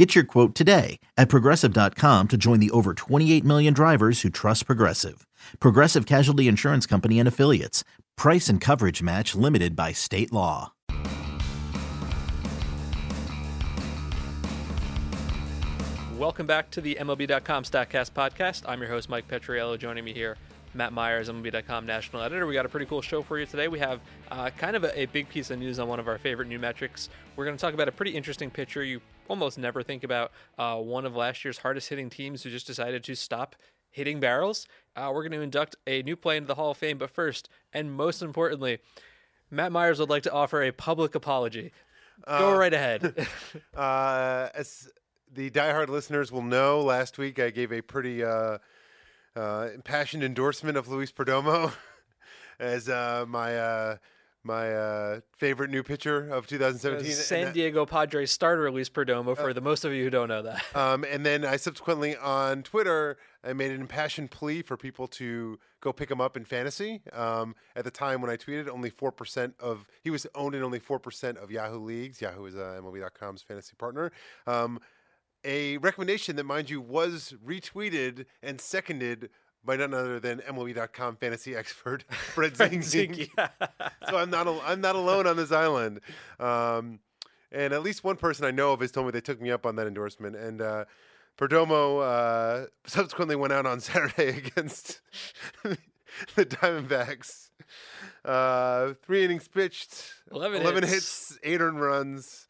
[0.00, 4.64] Get your quote today at progressive.com to join the over 28 million drivers who trust
[4.64, 5.26] Progressive.
[5.60, 7.84] Progressive Casualty Insurance Company and Affiliates.
[8.16, 10.72] Price and coverage match limited by state law.
[16.16, 18.62] Welcome back to the MLB.com StatCast podcast.
[18.66, 19.78] I'm your host, Mike Petriello.
[19.78, 20.38] Joining me here,
[20.72, 22.46] Matt Meyers, MLB.com national editor.
[22.46, 23.68] We got a pretty cool show for you today.
[23.68, 26.18] We have uh, kind of a, a, big piece of news on one of our
[26.18, 27.08] favorite new metrics.
[27.34, 30.30] We're going to talk about a pretty interesting pitcher you almost never think about.
[30.58, 33.56] Uh, one of last year's hardest hitting teams who just decided to stop
[33.90, 34.66] hitting barrels.
[34.94, 36.98] Uh, we're going to induct a new play into the Hall of Fame.
[36.98, 38.78] But first, and most importantly,
[39.50, 41.72] Matt Meyers would like to offer a public apology.
[42.26, 43.26] Go uh, right ahead.
[43.74, 44.90] Uh, as
[45.32, 48.58] the diehard listeners will know, last week I gave a pretty uh, uh,
[49.36, 51.72] impassioned endorsement of Luis Perdomo
[52.60, 53.96] as uh, my uh,
[54.42, 57.12] my uh, favorite new pitcher of 2017.
[57.12, 60.42] San Diego Padres starter Luis Perdomo, for uh, the most of you who don't know
[60.42, 60.64] that.
[60.74, 65.58] Um, and then I subsequently on Twitter, I made an impassioned plea for people to
[65.80, 67.02] go pick him up in fantasy.
[67.12, 70.80] Um, at the time when I tweeted, only 4% of, he was owned in only
[70.80, 72.20] 4% of Yahoo leagues.
[72.20, 74.10] Yahoo is uh, MLB.com's fantasy partner.
[74.46, 74.80] Um,
[75.44, 79.30] a recommendation that, mind you, was retweeted and seconded
[79.64, 82.82] by none other than MLB.com fantasy expert Fred Zing.
[84.08, 86.00] so I'm not al- I'm not alone on this island.
[86.38, 87.00] Um,
[87.52, 89.66] and at least one person I know of has told me they took me up
[89.66, 90.36] on that endorsement.
[90.36, 90.84] And uh,
[91.36, 95.00] Perdomo uh, subsequently went out on Saturday against
[95.62, 97.50] the Diamondbacks.
[98.24, 100.92] Uh, three innings pitched, 11, 11 hits.
[100.92, 102.46] hits, eight earned runs.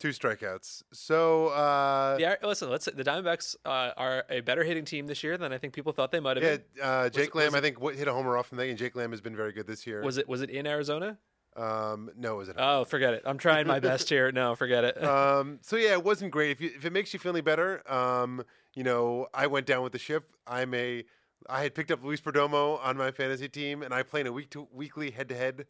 [0.00, 0.82] Two strikeouts.
[0.94, 2.70] So uh, yeah, listen.
[2.70, 5.74] Let's say the Diamondbacks uh, are a better hitting team this year than I think
[5.74, 6.82] people thought they might have yeah, been.
[6.82, 9.20] Uh, Jake Lamb, I think, hit a homer off from that, and Jake Lamb has
[9.20, 10.02] been very good this year.
[10.02, 11.18] Was it was it in Arizona?
[11.54, 13.24] Um, no, was it Oh, forget it.
[13.26, 14.32] I'm trying my best here.
[14.32, 15.04] No, forget it.
[15.04, 16.52] um, so yeah, it wasn't great.
[16.52, 18.42] If you, if it makes you feel any better, um,
[18.74, 20.30] you know, I went down with the ship.
[20.46, 21.04] I'm a
[21.46, 24.32] I had picked up Luis Perdomo on my fantasy team, and I play in a
[24.32, 25.66] week to weekly head to head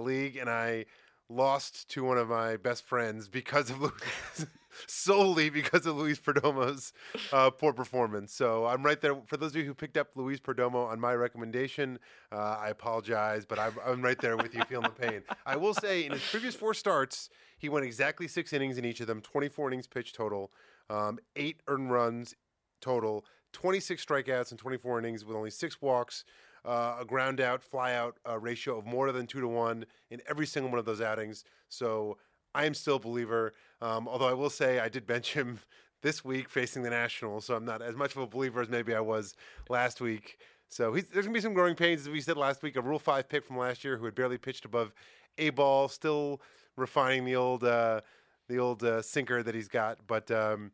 [0.00, 0.86] league, and I
[1.28, 4.46] lost to one of my best friends because of Luis,
[4.86, 6.92] solely because of Luis Perdomo's
[7.32, 8.32] uh, poor performance.
[8.32, 9.14] So I'm right there.
[9.26, 11.98] For those of you who picked up Luis Perdomo on my recommendation,
[12.30, 15.22] uh, I apologize, but I'm, I'm right there with you, feeling the pain.
[15.46, 17.28] I will say, in his previous four starts,
[17.58, 20.52] he went exactly six innings in each of them, 24 innings pitched total,
[20.90, 22.34] um, eight earned runs
[22.80, 26.24] total, 26 strikeouts in 24 innings with only six walks
[26.64, 30.20] uh, a ground out, fly out uh, ratio of more than two to one in
[30.28, 31.44] every single one of those outings.
[31.68, 32.18] So
[32.54, 33.52] I am still a believer.
[33.80, 35.58] Um, although I will say I did bench him
[36.02, 38.94] this week facing the Nationals, so I'm not as much of a believer as maybe
[38.94, 39.34] I was
[39.68, 40.38] last week.
[40.68, 42.76] So there's going to be some growing pains, as we said last week.
[42.76, 44.92] A Rule 5 pick from last year who had barely pitched above
[45.38, 46.40] A ball, still
[46.76, 48.00] refining the old uh,
[48.48, 49.98] the old uh, sinker that he's got.
[50.06, 50.72] But um,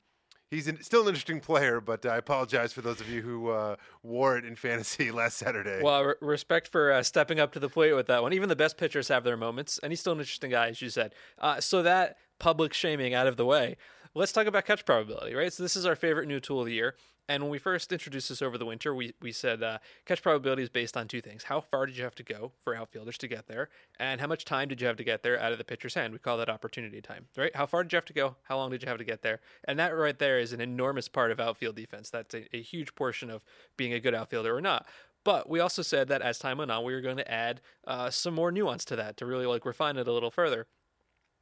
[0.51, 3.77] he's an, still an interesting player, but I apologize for those of you who uh,
[4.03, 5.81] wore it in fantasy last Saturday.
[5.83, 8.33] Well, re- respect for uh, stepping up to the plate with that one.
[8.33, 10.91] Even the best pitchers have their moments, and he's still an interesting guy, as you
[10.91, 11.15] said.
[11.39, 13.77] Uh, so that public shaming out of the way,
[14.19, 15.53] let's talk about catch probability, right?
[15.53, 16.97] So this is our favorite new tool of the year.
[17.29, 20.63] And when we first introduced this over the winter, we, we said uh, catch probability
[20.63, 21.45] is based on two things.
[21.45, 23.69] How far did you have to go for outfielders to get there?
[24.01, 26.13] And how much time did you have to get there out of the pitcher's hand?
[26.13, 27.55] We call that opportunity time, right?
[27.55, 28.37] How far did you have to go?
[28.45, 29.41] How long did you have to get there?
[29.65, 32.11] And that right there is an enormous part of outfield defense.
[32.11, 33.45] That's a, a huge portion of
[33.77, 34.87] being a good outfielder or not.
[35.23, 38.09] But we also said that as time went on, we were going to add uh,
[38.09, 40.67] some more nuance to that to really like refine it a little further.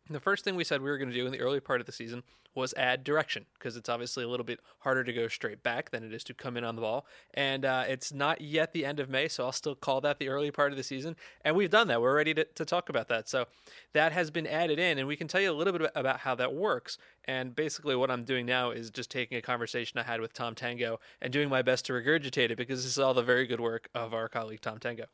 [0.09, 1.87] The first thing we said we were going to do in the early part of
[1.87, 2.23] the season
[2.55, 6.03] was add direction because it's obviously a little bit harder to go straight back than
[6.03, 7.07] it is to come in on the ball.
[7.35, 10.29] And uh, it's not yet the end of May, so I'll still call that the
[10.29, 11.17] early part of the season.
[11.45, 12.01] And we've done that.
[12.01, 13.29] We're ready to, to talk about that.
[13.29, 13.47] So
[13.93, 16.35] that has been added in, and we can tell you a little bit about how
[16.37, 16.99] that works.
[17.27, 20.55] And basically, what I'm doing now is just taking a conversation I had with Tom
[20.55, 23.61] Tango and doing my best to regurgitate it because this is all the very good
[23.61, 25.07] work of our colleague Tom Tango.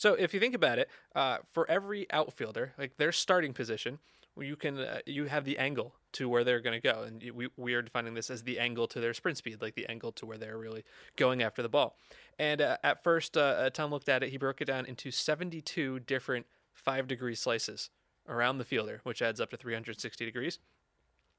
[0.00, 3.98] So if you think about it, uh, for every outfielder, like their starting position,
[4.38, 7.48] you can uh, you have the angle to where they're going to go, and we
[7.58, 10.24] we are defining this as the angle to their sprint speed, like the angle to
[10.24, 10.84] where they're really
[11.16, 11.98] going after the ball.
[12.38, 14.30] And uh, at first, uh, Tom looked at it.
[14.30, 17.90] He broke it down into 72 different five degree slices
[18.26, 20.60] around the fielder, which adds up to 360 degrees.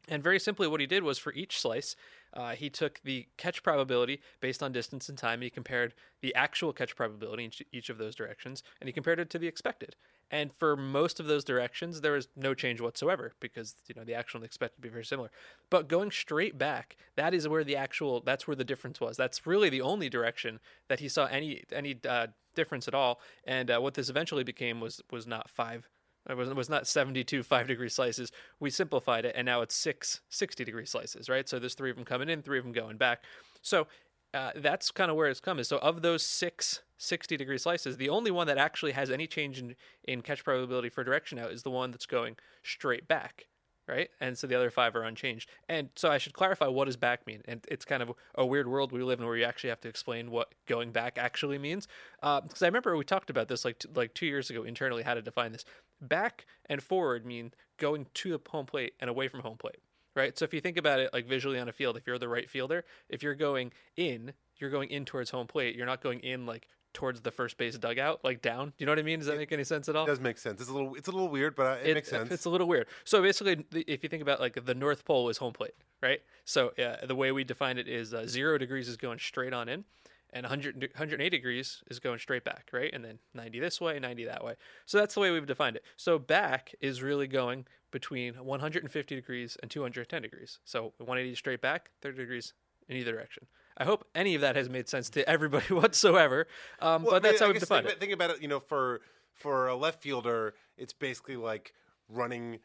[0.07, 1.95] And very simply, what he did was for each slice,
[2.33, 5.41] uh, he took the catch probability based on distance and time.
[5.41, 9.29] He compared the actual catch probability in each of those directions, and he compared it
[9.31, 9.95] to the expected.
[10.31, 14.15] And for most of those directions, there was no change whatsoever because you know the
[14.15, 15.29] actual and expected to be very similar.
[15.69, 19.17] But going straight back, that is where the actual that's where the difference was.
[19.17, 23.19] That's really the only direction that he saw any any uh, difference at all.
[23.43, 25.89] And uh, what this eventually became was was not five.
[26.29, 28.31] It was, it was not 72 five degree slices.
[28.59, 31.47] We simplified it, and now it's six 60 degree slices, right?
[31.49, 33.23] So there's three of them coming in, three of them going back.
[33.61, 33.87] So
[34.33, 35.63] uh, that's kind of where it's coming.
[35.63, 39.57] So of those six 60 degree slices, the only one that actually has any change
[39.59, 43.47] in, in catch probability for direction out is the one that's going straight back,
[43.87, 44.09] right?
[44.19, 45.49] And so the other five are unchanged.
[45.67, 47.41] And so I should clarify what does back mean?
[47.45, 49.89] And it's kind of a weird world we live in where you actually have to
[49.89, 51.87] explain what going back actually means.
[52.21, 55.03] Because uh, I remember we talked about this like t- like two years ago internally
[55.03, 55.65] how to define this.
[56.01, 59.79] Back and forward mean going to the home plate and away from home plate
[60.15, 60.37] right?
[60.37, 62.49] So if you think about it like visually on a field, if you're the right
[62.49, 65.75] fielder, if you're going in, you're going in towards home plate.
[65.75, 68.67] You're not going in like towards the first base dugout, like down.
[68.69, 69.19] Do you know what I mean?
[69.19, 70.05] Does that make any sense at all?
[70.05, 70.61] It does make sense.
[70.61, 72.31] It's a little, it's a little weird, but uh, it, it makes sense.
[72.31, 72.87] It's a little weird.
[73.03, 76.21] So basically, if you think about like the North Pole is home plate, right?
[76.45, 79.69] So uh, the way we define it is uh, zero degrees is going straight on
[79.69, 79.85] in,
[80.33, 82.91] and 100, 180 degrees is going straight back, right?
[82.93, 84.55] And then 90 this way, 90 that way.
[84.85, 85.83] So that's the way we've defined it.
[85.97, 90.59] So back is really going between 150 degrees and 210 degrees.
[90.63, 92.53] So 180 straight back, 30 degrees
[92.87, 93.47] in either direction.
[93.81, 96.47] I hope any of that has made sense to everybody whatsoever.
[96.79, 97.99] Um, well, but that's I mean, how we define think, it.
[97.99, 98.41] Think about it.
[98.41, 99.01] You know, for
[99.33, 101.73] for a left fielder, it's basically like
[102.07, 102.59] running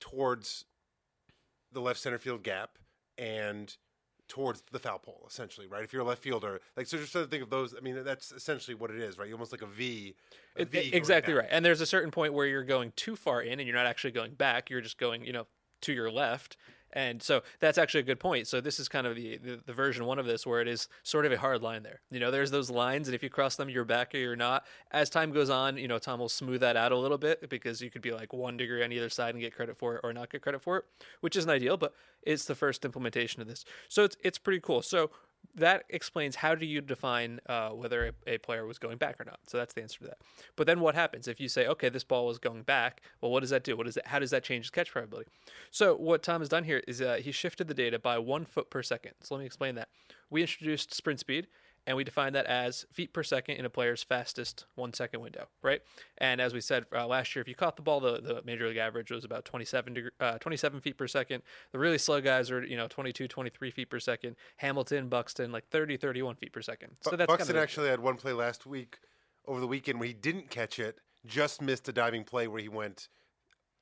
[0.00, 0.64] towards
[1.72, 2.78] the left center field gap
[3.18, 3.76] and
[4.28, 5.84] towards the foul pole, essentially, right?
[5.84, 7.74] If you're a left fielder, like so, just to think of those.
[7.76, 9.28] I mean, that's essentially what it is, right?
[9.28, 10.14] You're almost like a V.
[10.56, 11.48] A it, v exactly right.
[11.50, 14.12] And there's a certain point where you're going too far in, and you're not actually
[14.12, 14.70] going back.
[14.70, 15.46] You're just going, you know,
[15.82, 16.56] to your left,
[16.92, 18.46] and so that's actually a good point.
[18.46, 20.88] So this is kind of the, the, the version one of this where it is
[21.02, 22.00] sort of a hard line there.
[22.10, 24.64] You know, there's those lines, and if you cross them, you're back or you're not.
[24.90, 27.80] As time goes on, you know, Tom will smooth that out a little bit because
[27.80, 30.12] you could be like one degree on either side and get credit for it or
[30.12, 30.84] not get credit for it,
[31.20, 33.64] which isn't ideal, but it's the first implementation of this.
[33.88, 34.82] So it's it's pretty cool.
[34.82, 35.10] So
[35.54, 39.24] that explains how do you define uh, whether a, a, player was going back or
[39.24, 39.40] not.
[39.46, 40.18] So that's the answer to that.
[40.56, 43.02] But then what happens if you say, okay, this ball was going back?
[43.20, 43.76] Well, what does that do?
[43.76, 44.06] What is it?
[44.06, 45.30] How does that change the catch probability?
[45.70, 48.70] So what Tom has done here is uh, he shifted the data by one foot
[48.70, 49.12] per second.
[49.20, 49.88] So let me explain that.
[50.30, 51.48] We introduced sprint speed,
[51.86, 55.48] and we define that as feet per second in a player's fastest one second window,
[55.62, 55.80] right?
[56.18, 58.68] And as we said uh, last year, if you caught the ball, the, the major
[58.68, 61.42] league average was about 27, degree, uh, 27 feet per second.
[61.72, 64.36] The really slow guys are, you know, 22, 23 feet per second.
[64.58, 66.92] Hamilton, Buxton, like 30, 31 feet per second.
[67.00, 68.98] So that's Buxton actually had one play last week
[69.46, 72.68] over the weekend where he didn't catch it, just missed a diving play where he
[72.68, 73.08] went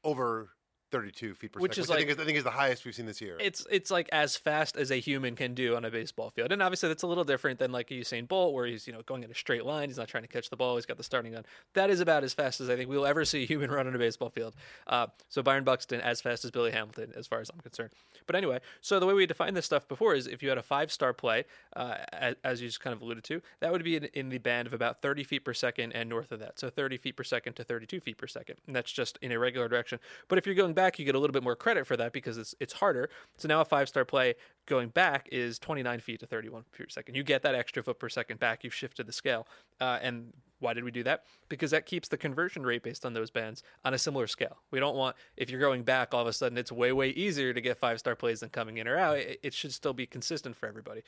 [0.02, 0.50] over
[0.90, 2.50] 32 feet per which second, is which like, I think is, I think is the
[2.50, 3.37] highest we've seen this year.
[3.40, 6.62] It's it's like as fast as a human can do on a baseball field, and
[6.62, 9.31] obviously that's a little different than like Usain Bolt, where he's you know going in
[9.31, 9.88] a straight line.
[9.88, 10.76] He's not trying to catch the ball.
[10.76, 11.44] He's got the starting gun.
[11.75, 13.94] That is about as fast as I think we'll ever see a human run on
[13.94, 14.54] a baseball field.
[14.87, 17.90] Uh, so Byron Buxton as fast as Billy Hamilton, as far as I'm concerned.
[18.26, 20.62] But anyway, so the way we defined this stuff before is if you had a
[20.62, 21.44] five star play,
[21.76, 24.38] uh, as, as, you just kind of alluded to, that would be in, in the
[24.38, 26.58] band of about 30 feet per second and north of that.
[26.58, 29.38] So 30 feet per second to 32 feet per second, and that's just in a
[29.38, 29.98] regular direction.
[30.28, 32.38] But if you're going back, you get a little bit more credit for that because
[32.38, 33.10] it's it's harder.
[33.38, 34.34] So now a five star play
[34.66, 37.16] going back is 29 feet to 31 feet per second.
[37.16, 38.64] You get that extra foot per second back.
[38.64, 39.46] You've shifted the scale.
[39.80, 41.24] Uh, and why did we do that?
[41.48, 44.58] Because that keeps the conversion rate based on those bands on a similar scale.
[44.70, 47.52] We don't want, if you're going back, all of a sudden it's way, way easier
[47.52, 49.18] to get five star plays than coming in or out.
[49.18, 51.02] It, it should still be consistent for everybody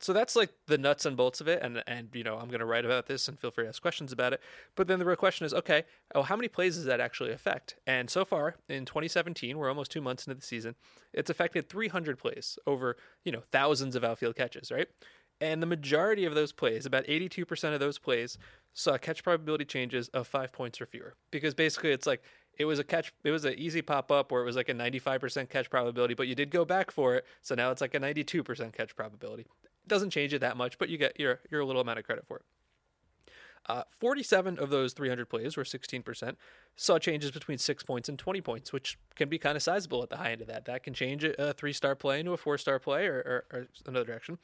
[0.00, 2.60] so that's like the nuts and bolts of it and and you know i'm going
[2.60, 4.40] to write about this and feel free to ask questions about it.
[4.74, 5.84] But then the real question is okay
[6.14, 7.76] oh how many plays does that actually affect?
[7.86, 10.74] And so far in 2017 we're almost two months into the season
[11.12, 14.88] it's affected 300 plays over you know thousands of outfield catches right?
[15.40, 18.38] And the majority of those plays about 82% of those plays
[18.72, 21.14] saw catch probability changes of five points or fewer.
[21.30, 22.22] Because basically it's like
[22.58, 24.74] it was a catch it was an easy pop up where it was like a
[24.74, 28.00] 95% catch probability but you did go back for it so now it's like a
[28.00, 29.46] 92% catch probability
[29.86, 32.38] doesn't change it that much, but you get your your little amount of credit for
[32.38, 32.42] it.
[33.66, 36.36] Uh, 47 of those 300 plays, or 16%,
[36.76, 40.10] saw changes between six points and 20 points, which can be kind of sizable at
[40.10, 40.66] the high end of that.
[40.66, 43.66] That can change a three star play into a four star play or, or, or,
[43.86, 44.38] another direction.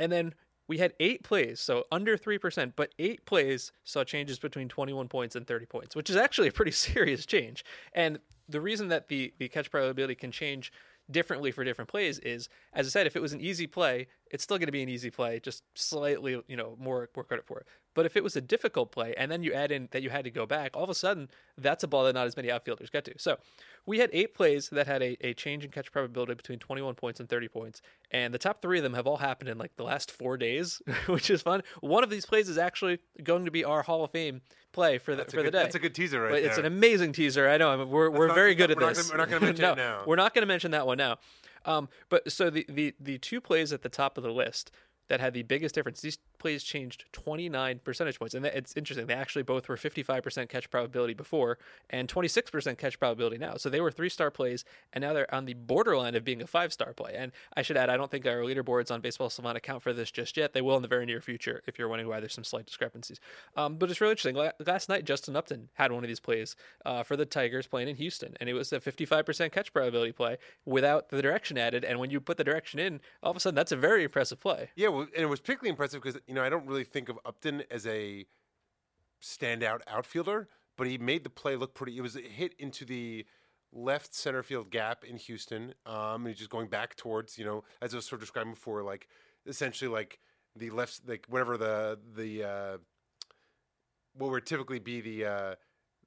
[0.00, 0.34] And then
[0.68, 5.36] we had eight plays, so under 3%, but eight plays saw changes between 21 points
[5.36, 7.64] and 30 points, which is actually a pretty serious change.
[7.92, 10.72] And the reason that the, the catch probability can change
[11.08, 14.42] differently for different plays is, as I said, if it was an easy play, it's
[14.44, 17.58] still going to be an easy play, just slightly, you know, more more credit for
[17.60, 17.66] it.
[17.94, 20.24] But if it was a difficult play and then you add in that you had
[20.24, 22.90] to go back, all of a sudden that's a ball that not as many outfielders
[22.90, 23.14] get to.
[23.16, 23.38] So
[23.86, 27.20] we had eight plays that had a, a change in catch probability between 21 points
[27.20, 27.80] and 30 points.
[28.10, 30.82] And the top three of them have all happened in like the last four days,
[31.06, 31.62] which is fun.
[31.80, 34.42] One of these plays is actually going to be our Hall of Fame
[34.72, 35.62] play for the That's for the good- day.
[35.62, 37.48] that's a good teaser right But It's an amazing teaser.
[37.48, 37.70] I know.
[37.70, 39.08] I mean, we're we're not- very we're good at not this.
[39.10, 40.02] gonna- we're not gonna mention no, it now.
[40.06, 41.16] We're not going to mention that one now.
[41.66, 44.70] Um, but so the, the the two plays at the top of the list
[45.08, 46.00] that had the biggest difference.
[46.00, 49.06] These plays changed 29 percentage points, and it's interesting.
[49.06, 51.58] They actually both were 55% catch probability before
[51.90, 53.56] and 26% catch probability now.
[53.56, 56.92] So they were three-star plays, and now they're on the borderline of being a five-star
[56.92, 57.14] play.
[57.16, 60.10] And I should add, I don't think our leaderboards on Baseball Savant account for this
[60.10, 60.52] just yet.
[60.52, 61.62] They will in the very near future.
[61.66, 63.20] If you're wondering why there's some slight discrepancies,
[63.56, 64.36] um, but it's really interesting.
[64.64, 67.96] Last night, Justin Upton had one of these plays uh, for the Tigers playing in
[67.96, 71.84] Houston, and it was a 55% catch probability play without the direction added.
[71.84, 74.40] And when you put the direction in, all of a sudden, that's a very impressive
[74.40, 74.70] play.
[74.76, 77.18] Yeah, well, and it was particularly impressive because you know I don't really think of
[77.24, 78.26] Upton as a
[79.22, 81.96] standout outfielder, but he made the play look pretty.
[81.96, 83.24] It was a hit into the
[83.72, 85.74] left center field gap in Houston.
[85.84, 88.54] Um, and he's just going back towards you know as I was sort of describing
[88.54, 89.08] before, like
[89.46, 90.18] essentially like
[90.54, 92.78] the left, like whatever the the uh,
[94.14, 95.54] what would typically be the uh,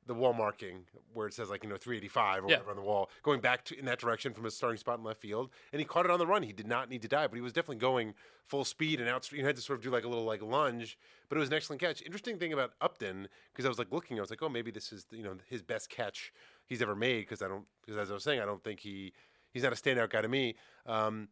[0.10, 2.56] the wall marking where it says like you know 385 or Yeah.
[2.58, 5.06] whatever on the wall, going back to in that direction from his starting spot in
[5.06, 6.42] left field, and he caught it on the run.
[6.44, 9.32] He did not need to dive, but he was definitely going full speed and out.
[9.32, 10.98] You had to sort of do like a little like lunge,
[11.30, 12.02] but it was an excellent catch.
[12.02, 14.92] Interesting thing about Upton because I was like looking, I was like, oh, maybe this
[14.92, 16.34] is you know his best catch
[16.66, 19.14] he's ever made because I don't because as I was saying, I don't think he
[19.52, 20.56] he's not a standout guy to me.
[20.88, 21.30] Um,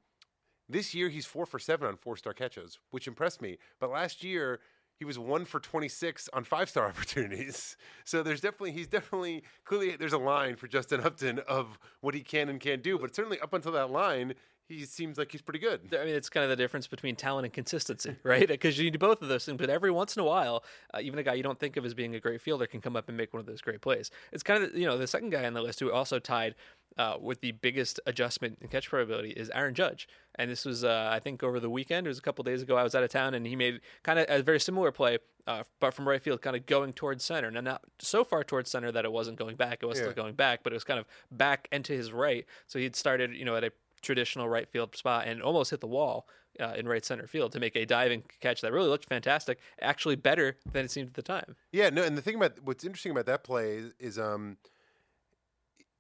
[0.69, 3.57] this year he's four for seven on four star catches, which impressed me.
[3.79, 4.60] But last year
[4.98, 7.77] he was one for 26 on five star opportunities.
[8.04, 12.22] So there's definitely, he's definitely, clearly there's a line for Justin Upton of what he
[12.22, 12.98] can and can't do.
[12.98, 14.34] But certainly up until that line,
[14.68, 15.82] he seems like he's pretty good.
[15.94, 18.48] I mean, it's kind of the difference between talent and consistency, right?
[18.48, 19.58] Because you need both of those things.
[19.58, 21.94] But every once in a while, uh, even a guy you don't think of as
[21.94, 24.12] being a great fielder can come up and make one of those great plays.
[24.32, 26.56] It's kind of, you know, the second guy on the list who also tied
[26.98, 30.08] uh, with the biggest adjustment in catch probability is Aaron Judge.
[30.36, 32.06] And this was, uh, I think, over the weekend.
[32.06, 32.76] It was a couple days ago.
[32.76, 35.64] I was out of town, and he made kind of a very similar play, uh,
[35.80, 37.50] but from right field, kind of going towards center.
[37.50, 39.80] Now, not so far towards center that it wasn't going back.
[39.82, 42.46] It was still going back, but it was kind of back and to his right.
[42.68, 45.88] So he'd started, you know, at a traditional right field spot and almost hit the
[45.88, 46.27] wall
[46.60, 50.16] uh, in right center field to make a diving catch that really looked fantastic, actually
[50.16, 51.56] better than it seemed at the time.
[51.72, 54.58] Yeah, no, and the thing about what's interesting about that play is, is um,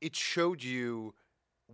[0.01, 1.13] it showed you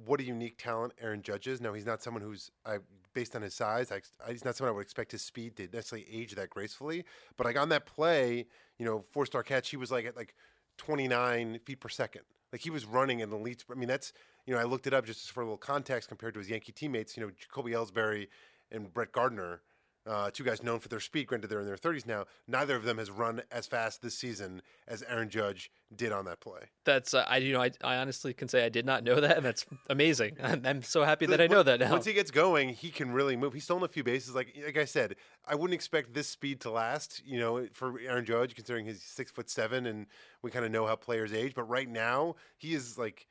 [0.05, 1.61] what a unique talent Aaron Judge is.
[1.61, 2.77] Now he's not someone who's I
[3.13, 3.91] based on his size.
[3.91, 4.01] I,
[4.31, 7.05] he's not someone I would expect his speed to necessarily age that gracefully.
[7.37, 10.33] But like on that play, you know, four star catch, he was like at like
[10.77, 12.23] 29 feet per second.
[12.51, 13.63] Like he was running an elite.
[13.71, 14.13] I mean, that's
[14.45, 16.71] you know, I looked it up just for a little context compared to his Yankee
[16.71, 17.15] teammates.
[17.15, 18.27] You know, Jacoby Ellsbury
[18.71, 19.61] and Brett Gardner.
[20.05, 21.27] Uh, two guys known for their speed.
[21.27, 22.25] Granted, they're in their 30s now.
[22.45, 26.41] Neither of them has run as fast this season as Aaron Judge did on that
[26.41, 26.59] play.
[26.83, 29.37] That's uh, I you know I, I honestly can say I did not know that,
[29.37, 30.35] and that's amazing.
[30.43, 31.89] I'm, I'm so happy that I know that now.
[31.89, 33.53] Once he gets going, he can really move.
[33.53, 34.35] He's stolen a few bases.
[34.35, 37.21] Like like I said, I wouldn't expect this speed to last.
[37.25, 40.07] You know, for Aaron Judge, considering he's six foot seven, and
[40.41, 41.53] we kind of know how players age.
[41.55, 43.27] But right now, he is like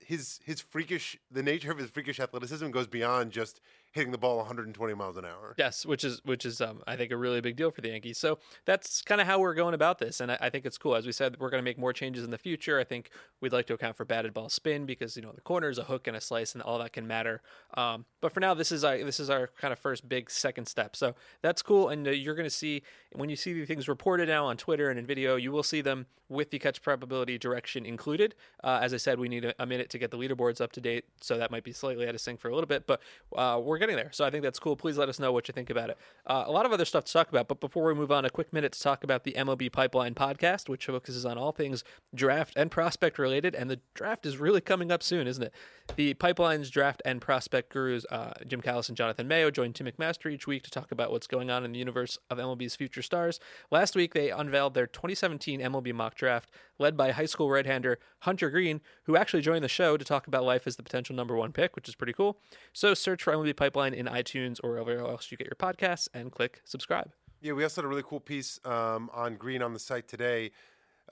[0.00, 1.16] his his freakish.
[1.30, 3.60] The nature of his freakish athleticism goes beyond just
[3.94, 5.54] hitting the ball 120 miles an hour.
[5.56, 8.18] Yes, which is which is um, I think a really big deal for the Yankees.
[8.18, 10.96] So that's kind of how we're going about this, and I, I think it's cool.
[10.96, 12.78] As we said, we're going to make more changes in the future.
[12.78, 15.78] I think we'd like to account for batted ball spin because you know the corners,
[15.78, 17.40] a hook, and a slice, and all that can matter.
[17.76, 20.66] Um, but for now, this is our this is our kind of first big second
[20.66, 20.96] step.
[20.96, 24.28] So that's cool, and uh, you're going to see when you see the things reported
[24.28, 27.86] now on Twitter and in video, you will see them with the catch probability direction
[27.86, 28.34] included.
[28.62, 30.80] Uh, as I said, we need a, a minute to get the leaderboards up to
[30.80, 33.00] date, so that might be slightly out of sync for a little bit, but
[33.36, 34.10] uh, we're getting there.
[34.12, 34.76] So I think that's cool.
[34.76, 35.98] Please let us know what you think about it.
[36.26, 38.30] Uh, a lot of other stuff to talk about, but before we move on, a
[38.30, 42.54] quick minute to talk about the MLB Pipeline podcast, which focuses on all things draft
[42.56, 43.54] and prospect related.
[43.54, 45.52] And the draft is really coming up soon, isn't it?
[45.96, 50.32] The Pipeline's draft and prospect gurus, uh, Jim Callis and Jonathan Mayo, join Tim McMaster
[50.32, 53.38] each week to talk about what's going on in the universe of MLB's future stars.
[53.70, 56.50] Last week, they unveiled their 2017 MLB mock draft,
[56.80, 60.42] led by high school right-hander Hunter Greene, who actually joined the show to talk about
[60.42, 62.38] life as the potential number one pick, which is pretty cool.
[62.72, 66.32] So search for MLB Pipeline in iTunes or wherever else you get your podcasts and
[66.32, 67.12] click subscribe.
[67.40, 70.50] Yeah, we also had a really cool piece um, on Greene on the site today.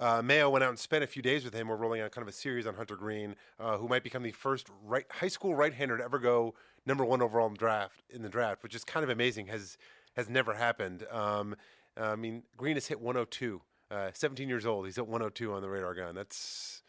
[0.03, 1.69] Uh, Mayo went out and spent a few days with him.
[1.69, 4.33] We're rolling out kind of a series on Hunter Greene, uh, who might become the
[4.33, 6.55] first right high school right-hander to ever go
[6.85, 9.47] number one overall in draft in the draft, which is kind of amazing.
[9.47, 9.79] has
[10.17, 11.07] has never happened.
[11.09, 11.55] Um,
[11.97, 13.63] I mean, Greene has hit 102.
[13.93, 14.87] Uh, 17 years old.
[14.87, 16.17] He's at 102 on the radar gun.
[16.17, 16.83] That's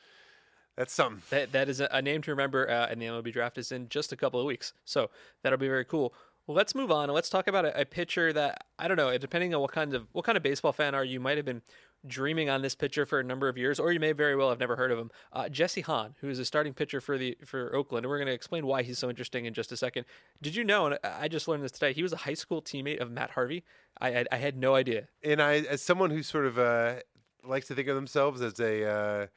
[0.75, 1.21] that's something.
[1.29, 3.89] That that is a, a name to remember, uh, and the MLB draft is in
[3.89, 5.11] just a couple of weeks, so
[5.43, 6.15] that'll be very cool.
[6.47, 9.15] Well, let's move on let's talk about a, a pitcher that I don't know.
[9.19, 11.61] Depending on what kind of what kind of baseball fan are you, might have been
[12.05, 14.59] dreaming on this pitcher for a number of years, or you may very well have
[14.59, 15.11] never heard of him.
[15.31, 18.27] Uh, Jesse Hahn, who is a starting pitcher for the for Oakland, and we're going
[18.27, 20.05] to explain why he's so interesting in just a second.
[20.41, 20.87] Did you know?
[20.87, 21.93] And I just learned this today.
[21.93, 23.63] He was a high school teammate of Matt Harvey.
[23.99, 25.07] I I, I had no idea.
[25.23, 26.95] And I, as someone who sort of uh,
[27.43, 29.27] likes to think of themselves as a uh,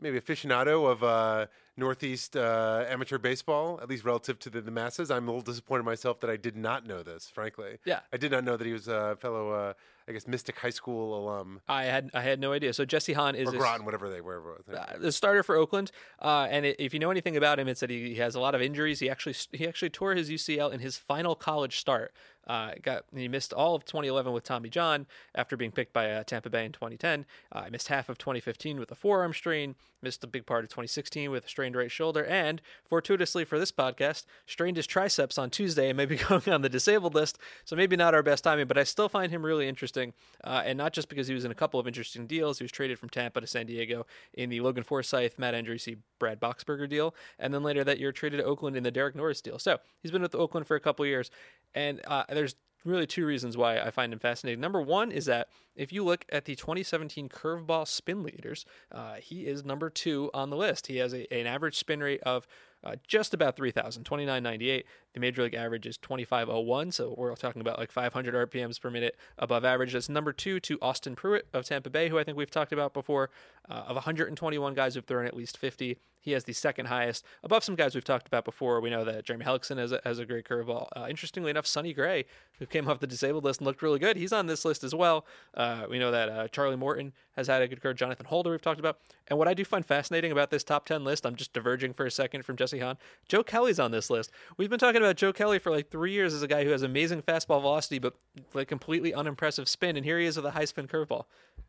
[0.00, 5.10] maybe aficionado of uh, Northeast uh, amateur baseball, at least relative to the, the masses.
[5.10, 7.30] I'm a little disappointed myself that I did not know this.
[7.32, 8.00] Frankly, Yeah.
[8.12, 9.72] I did not know that he was a fellow, uh,
[10.08, 12.72] I guess, Mystic High School alum I had I had no idea.
[12.72, 14.60] So Jesse Hahn is or Groton, whatever they were.
[14.74, 15.90] uh, the starter for Oakland.
[16.20, 18.40] Uh, and i if you know anything about him, it's that he, he has a
[18.40, 19.00] lot of injuries.
[19.00, 22.12] He actually he actually tore his UCL in his final college start.
[22.46, 26.24] Uh, got he missed all of 2011 with Tommy John after being picked by uh,
[26.24, 27.24] Tampa Bay in 2010.
[27.52, 29.74] Uh, missed half of 2015 with a forearm strain.
[30.02, 33.70] Missed a big part of 2016 with a strained right shoulder, and fortuitously for this
[33.70, 37.38] podcast, strained his triceps on Tuesday and may be going on the disabled list.
[37.64, 40.76] So maybe not our best timing, but I still find him really interesting, uh, and
[40.76, 42.58] not just because he was in a couple of interesting deals.
[42.58, 46.40] He was traded from Tampa to San Diego in the Logan Forsythe, Matt Andriese, Brad
[46.40, 49.60] Boxberger deal, and then later that year traded to Oakland in the Derek Norris deal.
[49.60, 51.30] So he's been with Oakland for a couple years,
[51.74, 54.60] and uh, there's really two reasons why I find him fascinating.
[54.60, 59.46] Number one is that if you look at the 2017 curveball spin leaders, uh, he
[59.46, 60.88] is number two on the list.
[60.88, 62.46] He has a, an average spin rate of
[62.84, 64.86] uh, just about 3,000, 2998.
[65.14, 69.16] The major league average is 2501, so we're talking about like 500 RPMs per minute
[69.38, 69.92] above average.
[69.92, 72.94] That's number two to Austin Pruitt of Tampa Bay, who I think we've talked about
[72.94, 73.30] before.
[73.68, 77.64] Uh, of 121 guys who've thrown at least 50, he has the second highest, above
[77.64, 78.80] some guys we've talked about before.
[78.80, 80.88] We know that Jeremy Hellickson has a, has a great curveball.
[80.96, 82.24] Uh, interestingly enough, Sonny Gray,
[82.58, 84.94] who came off the disabled list and looked really good, he's on this list as
[84.94, 85.26] well.
[85.54, 87.96] Uh, we know that uh, Charlie Morton has had a good curve.
[87.96, 88.98] Jonathan Holder, we've talked about.
[89.28, 92.06] And what I do find fascinating about this top 10 list, I'm just diverging for
[92.06, 92.96] a second from Hahn.
[93.28, 94.30] Joe Kelly's on this list.
[94.56, 96.82] We've been talking about Joe Kelly for like three years as a guy who has
[96.82, 98.14] amazing fastball velocity, but
[98.54, 99.96] like completely unimpressive spin.
[99.96, 101.24] And here he is with a high spin curveball.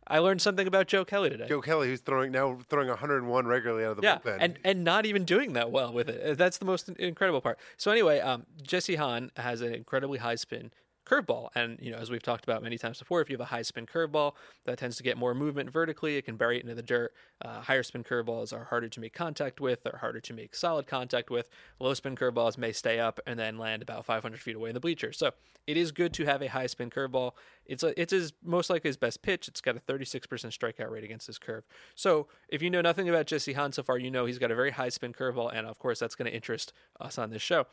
[0.08, 1.48] I learned something about Joe Kelly today.
[1.48, 4.38] Joe Kelly, who's throwing now throwing 101 regularly out of the yeah, bullpen.
[4.40, 6.38] and and not even doing that well with it.
[6.38, 7.58] That's the most incredible part.
[7.78, 10.72] So anyway, um, Jesse Hahn has an incredibly high spin
[11.06, 13.46] curveball, and you know as we've talked about many times before, if you have a
[13.46, 14.34] high spin curveball,
[14.66, 16.18] that tends to get more movement vertically.
[16.18, 17.14] It can bury it into the dirt.
[17.44, 19.84] Uh, higher spin curveballs are harder to make contact with.
[19.84, 21.50] They're harder to make solid contact with.
[21.80, 24.80] Low spin curveballs may stay up and then land about 500 feet away in the
[24.80, 25.18] bleachers.
[25.18, 25.32] So
[25.68, 27.32] it is good to have a high spin curveball.
[27.66, 29.48] It's a, it's his most likely his best pitch.
[29.48, 31.64] It's got a 36% strikeout rate against his curve.
[31.96, 34.56] So if you know nothing about Jesse Hahn so far, you know he's got a
[34.56, 37.66] very high spin curveball, and of course that's going to interest us on this show.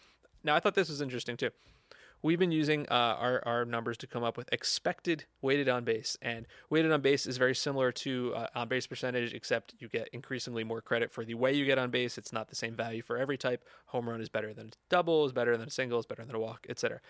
[0.44, 1.50] Now I thought this was interesting too.
[2.22, 6.18] We've been using uh, our, our numbers to come up with expected weighted on base.
[6.20, 10.08] And weighted on base is very similar to uh, on base percentage, except you get
[10.12, 12.18] increasingly more credit for the way you get on base.
[12.18, 13.64] It's not the same value for every type.
[13.86, 16.36] Home run is better than a double, is better than a single, is better than
[16.36, 17.00] a walk, etc.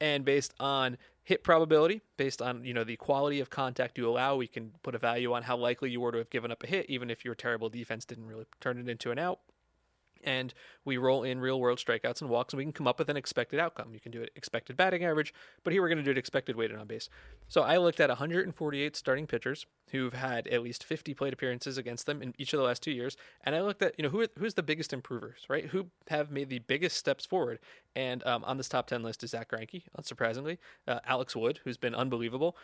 [0.00, 4.36] And based on hit probability, based on you know the quality of contact you allow,
[4.36, 6.66] we can put a value on how likely you were to have given up a
[6.66, 9.38] hit, even if your terrible defense didn't really turn it into an out
[10.26, 10.52] and
[10.84, 13.16] we roll in real world strikeouts and walks and we can come up with an
[13.16, 13.94] expected outcome.
[13.94, 15.32] You can do it expected batting average,
[15.64, 17.08] but here we're going to do it expected weighted on base.
[17.48, 22.06] So I looked at 148 starting pitchers who've had at least 50 plate appearances against
[22.06, 24.26] them in each of the last two years, and I looked at you know who
[24.38, 25.66] who's the biggest improvers, right?
[25.66, 27.60] Who have made the biggest steps forward.
[27.94, 31.78] And um, on this top 10 list is Zack Greinke, unsurprisingly, uh, Alex Wood, who's
[31.78, 32.56] been unbelievable.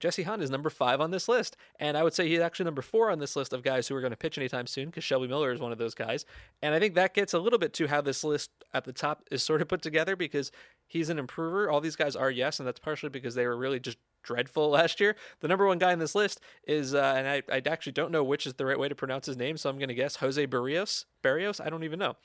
[0.00, 1.56] Jesse Hahn is number five on this list.
[1.78, 4.00] And I would say he's actually number four on this list of guys who are
[4.00, 6.24] going to pitch anytime soon because Shelby Miller is one of those guys.
[6.62, 9.24] And I think that gets a little bit to how this list at the top
[9.30, 10.52] is sort of put together because
[10.86, 11.70] he's an improver.
[11.70, 15.00] All these guys are, yes, and that's partially because they were really just dreadful last
[15.00, 15.16] year.
[15.40, 18.24] The number one guy on this list is, uh, and I, I actually don't know
[18.24, 20.44] which is the right way to pronounce his name, so I'm going to guess Jose
[20.46, 21.06] Barrios.
[21.22, 21.60] Barrios?
[21.60, 22.16] I don't even know.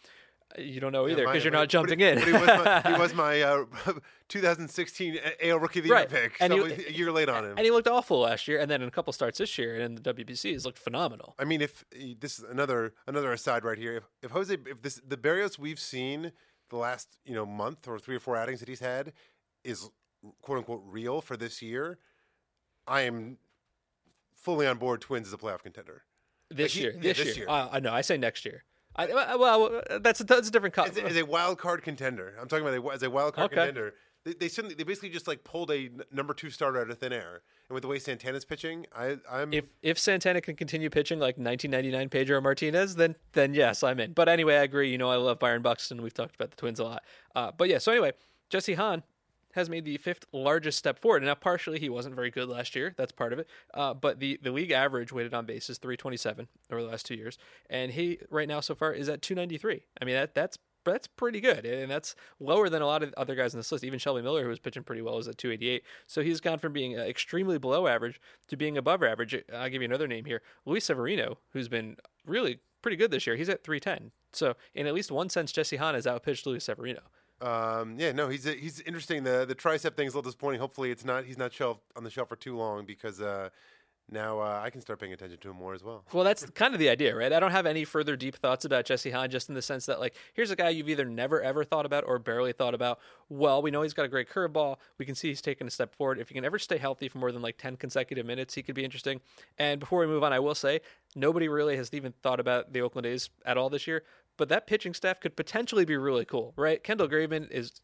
[0.58, 2.16] You don't know either because my- you're not jumping he, in.
[2.20, 3.66] But he was my, he was my uh,
[4.30, 6.12] 2016 AL Rookie of the Right.
[6.12, 6.38] Year pick.
[6.40, 7.52] And so he- a year late on him.
[7.58, 9.84] and he looked awful last year, and then in a couple starts this year, and
[9.84, 11.36] in the WBC, he's looked phenomenal.
[11.40, 11.86] I mean, if
[12.20, 15.80] this is another another aside right here, if, if Jose, if this the Barrios we've
[15.80, 16.32] seen
[16.70, 19.14] the last you know month or three or four outings that he's had
[19.64, 19.90] is
[20.42, 21.98] quote unquote real for this year,
[22.88, 23.38] I am
[24.36, 26.04] fully on board Twins as a playoff contender.
[26.50, 27.46] This he- year, yeah, this, this year.
[27.46, 27.50] year.
[27.50, 27.92] Uh, I know.
[27.94, 28.64] I say next year.
[28.96, 30.90] I, well, that's a, that's a different cut.
[30.90, 33.46] As a, as a wild card contender, I'm talking about a, as a wild card
[33.52, 33.56] Okay.
[33.56, 33.96] contender.
[34.26, 37.12] They, they suddenly they basically just like pulled a number two starter out of thin
[37.12, 41.20] air, and with the way Santana's pitching, I I'm if if Santana can continue pitching
[41.20, 44.14] like 1999 Pedro Martinez, then then yes, I'm in.
[44.14, 44.90] But anyway, I agree.
[44.92, 46.02] You know, I love Byron Buxton.
[46.02, 47.04] We've talked about the Twins a lot.
[47.36, 48.14] Uh, but yeah, so anyway,
[48.50, 49.04] Jesse Hahn
[49.54, 51.24] has made the fifth largest step forward.
[51.24, 52.94] Now, partially, he wasn't very good last year.
[52.98, 53.48] That's part of it.
[53.74, 57.16] Uh, but the, the league average weighted on base is 327 over the last two
[57.16, 57.38] years.
[57.70, 59.84] And he, right now, so far, is at 293.
[60.02, 63.36] I mean, that that's that's pretty good, and that's lower than a lot of other
[63.36, 63.84] guys in this list.
[63.84, 65.84] Even Shelby Miller, who was pitching pretty well, was at 288.
[66.08, 69.42] So he's gone from being uh, extremely below average to being above average.
[69.54, 73.36] I'll give you another name here, Luis Severino, who's been really pretty good this year.
[73.36, 74.12] He's at 310.
[74.34, 77.02] So in at least one sense, Jesse Hahn has outpitched Luis Severino.
[77.42, 79.24] Um, yeah, no, he's he's interesting.
[79.24, 80.62] The the tricep thing is a little disappointing.
[80.62, 83.50] Hopefully, it's not he's not shelf on the shelf for too long because uh,
[84.10, 86.04] now uh, I can start paying attention to him more as well.
[86.14, 87.32] Well, that's kind of the idea, right?
[87.32, 90.00] I don't have any further deep thoughts about Jesse Hahn, just in the sense that,
[90.00, 93.00] like, here's a guy you've either never ever thought about or barely thought about.
[93.30, 94.78] Well, we know he's got a great curveball.
[94.98, 96.20] We can see he's taken a step forward.
[96.20, 98.76] If he can ever stay healthy for more than like 10 consecutive minutes, he could
[98.76, 99.22] be interesting.
[99.58, 100.82] And before we move on, I will say
[101.16, 104.04] nobody really has even thought about the Oakland A's at all this year.
[104.38, 106.84] But that pitching staff could potentially be really cool, right?
[106.84, 107.82] Kendall Graveman is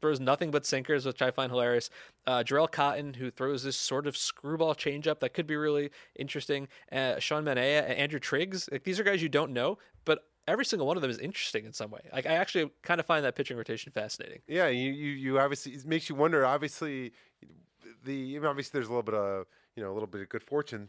[0.00, 1.90] throws nothing but sinkers, which I find hilarious.
[2.26, 6.68] Uh, Jharel Cotton, who throws this sort of screwball changeup that could be really interesting.
[6.92, 8.68] Uh, Sean Manaea and Andrew Triggs.
[8.70, 11.64] Like, these are guys you don't know, but every single one of them is interesting
[11.64, 12.00] in some way.
[12.12, 14.40] Like I actually kind of find that pitching rotation fascinating.
[14.48, 16.44] Yeah, you you, you obviously it makes you wonder.
[16.44, 17.12] Obviously,
[18.04, 19.46] the obviously there's a little bit of
[19.78, 20.88] you know a little bit of good fortune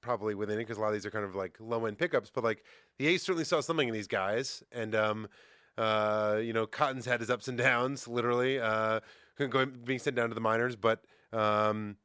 [0.00, 2.30] probably within it because a lot of these are kind of like low end pickups.
[2.34, 2.64] But like
[2.98, 5.28] the A's certainly saw something in these guys, and um,
[5.76, 9.00] uh, you know, Cotton's had his ups and downs, literally, uh,
[9.36, 10.76] going being sent down to the minors.
[10.76, 11.96] But um,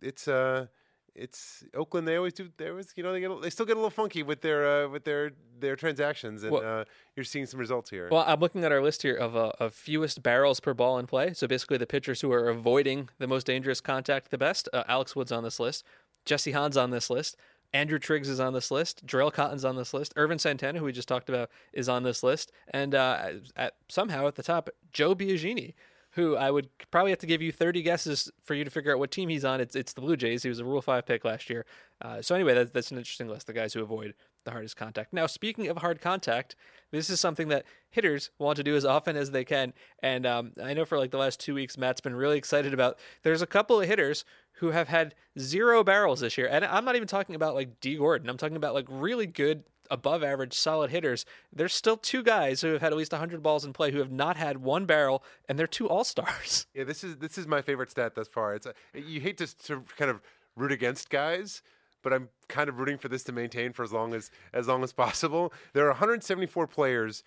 [0.00, 0.68] it's uh,
[1.14, 2.08] it's Oakland.
[2.08, 2.50] They always do.
[2.56, 4.88] They always, you know, they get they still get a little funky with their uh,
[4.88, 6.84] with their their transactions, and well, uh,
[7.16, 8.08] you're seeing some results here.
[8.10, 11.06] Well, I'm looking at our list here of uh, of fewest barrels per ball in
[11.06, 11.32] play.
[11.34, 14.68] So basically, the pitchers who are avoiding the most dangerous contact the best.
[14.72, 15.84] Uh, Alex Wood's on this list.
[16.24, 17.36] Jesse Hahn's on this list.
[17.72, 19.04] Andrew Triggs is on this list.
[19.04, 20.14] Jharel Cotton's on this list.
[20.16, 22.52] Ervin Santana, who we just talked about, is on this list.
[22.68, 25.74] And uh, at, somehow at the top, Joe Biagini,
[26.14, 29.00] who I would probably have to give you 30 guesses for you to figure out
[29.00, 29.60] what team he's on.
[29.60, 30.44] It's, it's the Blue Jays.
[30.44, 31.66] He was a Rule 5 pick last year.
[32.00, 35.12] Uh, so anyway, that's, that's an interesting list, the guys who avoid the hardest contact.
[35.12, 36.54] Now, speaking of hard contact,
[36.92, 39.72] this is something that hitters want to do as often as they can.
[40.02, 42.98] And um, I know for like the last two weeks, Matt's been really excited about.
[43.22, 44.24] There's a couple of hitters
[44.58, 47.96] who have had zero barrels this year, and I'm not even talking about like Dee
[47.96, 48.30] Gordon.
[48.30, 51.24] I'm talking about like really good, above average, solid hitters.
[51.52, 54.12] There's still two guys who have had at least 100 balls in play who have
[54.12, 56.66] not had one barrel, and they're two all stars.
[56.74, 58.54] Yeah, this is this is my favorite stat thus far.
[58.54, 60.20] It's a, you hate to, to kind of
[60.56, 61.62] root against guys
[62.02, 64.84] but I'm kind of rooting for this to maintain for as long as as long
[64.84, 65.52] as possible.
[65.72, 67.24] There are 174 players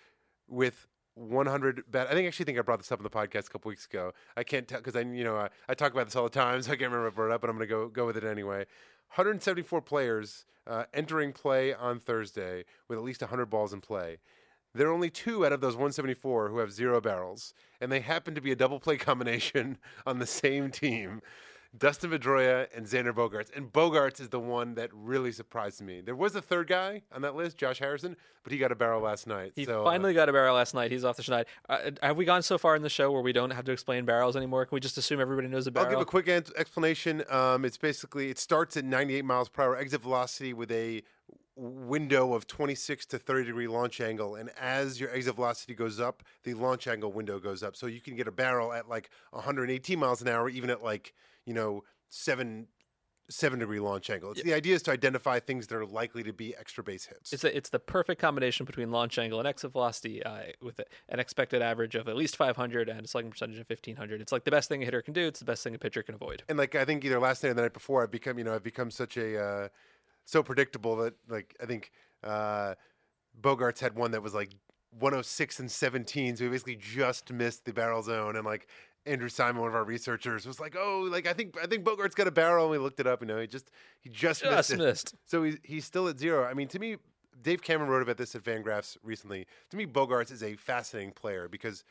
[0.48, 0.86] with
[1.18, 2.06] 100 bet.
[2.06, 4.12] I think actually think I brought this up in the podcast a couple weeks ago.
[4.36, 6.62] I can't tell because I you know I, I, talk about this all the time,
[6.62, 8.06] so I can't remember if I brought it up, but I'm going to go go
[8.06, 8.66] with it anyway.
[9.10, 14.18] 174 players uh, entering play on Thursday with at least 100 balls in play.
[14.74, 18.34] There are only two out of those 174 who have zero barrels, and they happen
[18.34, 21.22] to be a double play combination on the same team.
[21.76, 23.54] Dustin Pedroia and Xander Bogaerts.
[23.54, 26.00] And Bogaerts is the one that really surprised me.
[26.00, 29.02] There was a third guy on that list, Josh Harrison, but he got a barrel
[29.02, 29.52] last night.
[29.54, 30.90] He so, finally uh, got a barrel last night.
[30.90, 31.44] He's off the schneid.
[31.68, 34.06] Uh, have we gone so far in the show where we don't have to explain
[34.06, 34.64] barrels anymore?
[34.64, 35.88] Can we just assume everybody knows a barrel?
[35.88, 37.22] I'll give a quick an- explanation.
[37.28, 41.02] Um, it's basically it starts at 98 miles per hour exit velocity with a
[41.58, 46.22] window of 26 to 30 degree launch angle and as your exit velocity goes up
[46.44, 49.98] the launch angle window goes up so you can get a barrel at like 118
[49.98, 51.12] miles an hour even at like
[51.48, 52.68] you know seven
[53.30, 54.30] seven degree launch angle.
[54.30, 54.44] It's, yeah.
[54.44, 57.32] The idea is to identify things that are likely to be extra base hits.
[57.32, 61.20] It's a, it's the perfect combination between launch angle and exit velocity uh, with an
[61.20, 64.20] expected average of at least 500 and a slugging percentage of 1500.
[64.20, 65.26] It's like the best thing a hitter can do.
[65.26, 66.42] It's the best thing a pitcher can avoid.
[66.48, 68.54] And like I think either last night or the night before, I've become you know
[68.54, 69.68] I've become such a uh,
[70.24, 71.90] so predictable that like I think
[72.24, 72.74] uh,
[73.40, 74.54] Bogaerts had one that was like
[74.92, 78.68] 106 and 17, so he basically just missed the barrel zone, and like
[79.06, 82.14] Andrew Simon, one of our researchers, was like, "Oh, like I think I think Bogaerts
[82.14, 83.20] got a barrel." And we looked it up.
[83.20, 85.14] You know, he just he just, just missed, missed.
[85.24, 86.44] So he's he's still at zero.
[86.44, 86.96] I mean, to me,
[87.40, 89.46] Dave Cameron wrote about this at Fangraphs recently.
[89.70, 91.84] To me, Bogaerts is a fascinating player because,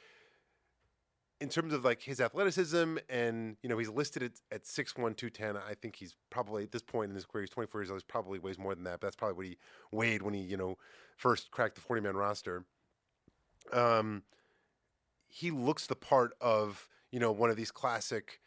[1.40, 5.14] in terms of like his athleticism, and you know, he's listed at at six one
[5.14, 5.58] two ten.
[5.58, 8.02] I think he's probably at this point in his career, he's twenty four years old.
[8.02, 9.00] He probably weighs more than that.
[9.00, 9.58] But that's probably what he
[9.92, 10.78] weighed when he you know
[11.16, 12.66] first cracked the forty man roster.
[13.74, 14.24] Um,
[15.28, 18.40] he looks the part of you know, one of these classic,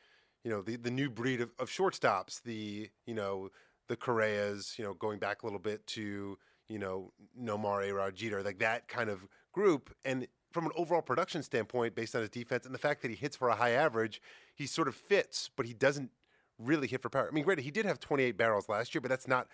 [0.44, 3.51] you know, the, the new breed of, of shortstops, the, you know,
[3.88, 8.42] the Correas, you know, going back a little bit to, you know, Nomar, A-Rod, Jeter,
[8.42, 9.94] like that kind of group.
[10.05, 13.16] And from an overall production standpoint, based on his defense and the fact that he
[13.16, 14.20] hits for a high average,
[14.55, 16.11] he sort of fits, but he doesn't
[16.59, 17.29] really hit for power.
[17.29, 19.49] I mean, granted, he did have 28 barrels last year, but that's not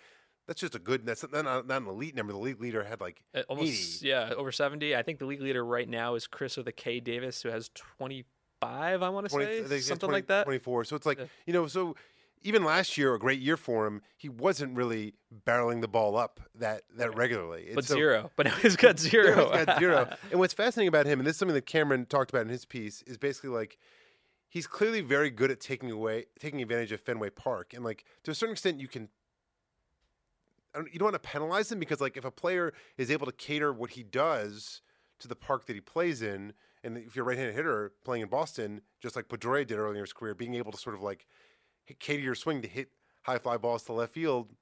[0.47, 1.05] that's just a good.
[1.05, 2.31] That's not, not, an elite number.
[2.31, 4.07] The league leader had like uh, almost 80.
[4.07, 4.95] yeah over seventy.
[4.95, 7.69] I think the league leader right now is Chris with a K Davis, who has
[7.75, 8.23] twenty
[8.59, 10.43] five, I want to say, something 20, like that.
[10.45, 10.83] Twenty four.
[10.83, 11.25] So it's like yeah.
[11.45, 11.95] you know, so
[12.43, 15.13] even last year, a great year for him, he wasn't really
[15.45, 17.71] barreling the ball up that that regularly.
[17.73, 18.31] But so- zero.
[18.35, 19.51] But now he's got zero.
[19.51, 20.09] He's got zero.
[20.31, 22.65] and what's fascinating about him, and this is something that Cameron talked about in his
[22.65, 23.77] piece, is basically like
[24.49, 28.31] he's clearly very good at taking away, taking advantage of Fenway Park, and like to
[28.31, 29.09] a certain extent, you can.
[30.75, 33.25] I don't, you don't want to penalize him because, like, if a player is able
[33.25, 34.81] to cater what he does
[35.19, 36.53] to the park that he plays in,
[36.87, 40.01] and if you're a right-handed hitter playing in Boston, just like Pedroia did earlier in
[40.01, 41.27] his career, being able to sort of like
[41.99, 42.89] cater your swing to hit
[43.23, 44.53] high fly balls to left field,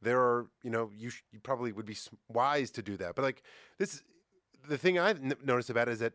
[0.00, 1.96] there are you know you sh- you probably would be
[2.28, 3.16] wise to do that.
[3.16, 3.42] But like
[3.78, 4.02] this,
[4.68, 6.12] the thing I've n- noticed about it is that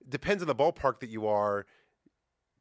[0.00, 1.64] it depends on the ballpark that you are.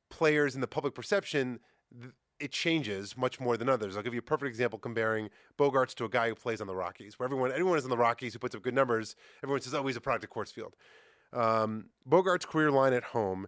[0.09, 1.59] Players in the public perception,
[1.99, 3.97] th- it changes much more than others.
[3.97, 6.75] I'll give you a perfect example comparing Bogaerts to a guy who plays on the
[6.75, 9.15] Rockies, where everyone everyone is on the Rockies who puts up good numbers.
[9.43, 10.75] Everyone says, "Oh, he's a product of Coors Field."
[11.33, 13.47] Um, Bogaerts' career line at home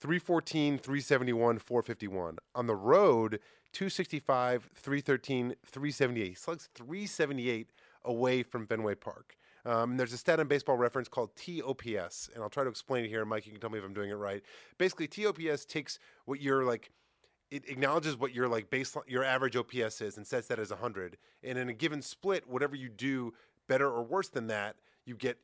[0.00, 2.38] 314, 371, 451.
[2.54, 3.40] On the road,
[3.72, 6.28] 265, 313, 378.
[6.28, 7.70] He slugs 378
[8.04, 9.36] away from Fenway Park.
[9.64, 13.08] Um, there's a stat on baseball reference called TOPS, and I'll try to explain it
[13.08, 13.24] here.
[13.24, 14.42] Mike, you can tell me if I'm doing it right.
[14.78, 16.90] Basically, TOPS takes what you're like,
[17.50, 21.18] it acknowledges what your like baseline, your average OPS is, and sets that as 100.
[21.42, 23.34] And in a given split, whatever you do
[23.68, 25.38] better or worse than that, you get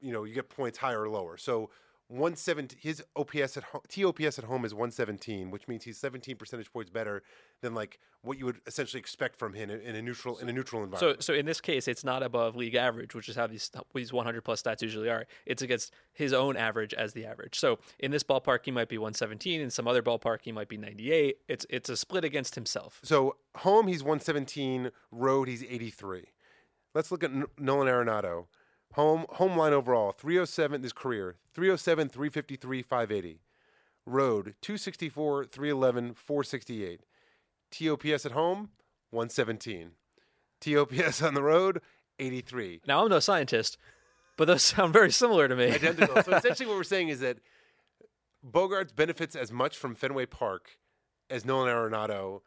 [0.00, 1.36] you know you get points higher or lower.
[1.36, 1.70] So
[2.08, 6.72] 117 his OPS at home, TOPS at home is 117, which means he's 17 percentage
[6.72, 7.22] points better
[7.62, 10.52] than like what you would essentially expect from him in, in a neutral in a
[10.52, 11.24] neutral environment.
[11.24, 14.12] So, so in this case, it's not above league average, which is how these these
[14.12, 15.26] 100 plus stats usually are.
[15.46, 17.58] It's against his own average as the average.
[17.58, 19.60] So in this ballpark, he might be 117.
[19.60, 21.38] In some other ballpark, he might be 98.
[21.48, 23.00] It's it's a split against himself.
[23.02, 26.26] So home he's 117, road he's 83.
[26.94, 28.46] Let's look at N- Nolan Arenado.
[28.94, 33.40] Home home line overall 307 his career 307 353 580.
[34.06, 37.00] Road 264 311 468.
[37.70, 38.70] TOPS at home
[39.10, 39.90] 117.
[40.60, 41.80] TOPS on the road
[42.18, 42.80] 83.
[42.86, 43.76] Now I'm no scientist,
[44.36, 45.70] but those sound very similar to me.
[45.70, 46.22] Identical.
[46.22, 47.38] so essentially what we're saying is that
[48.48, 50.78] Bogaerts benefits as much from Fenway Park
[51.28, 52.42] as Nolan Arenado